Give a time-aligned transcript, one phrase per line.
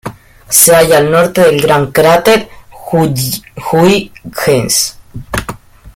[0.49, 2.49] Se halla al norte del gran cráter
[2.91, 4.97] Huygens.